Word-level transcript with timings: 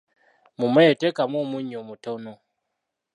Mu 0.59 0.65
mmere 0.69 0.91
teekamu 0.99 1.35
omunnyu 1.43 1.79
mutono. 1.89 2.33